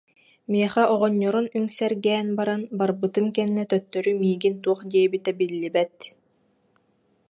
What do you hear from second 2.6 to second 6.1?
барбытым кэннэ төттөрү миигин туох диэбитэ биллибэт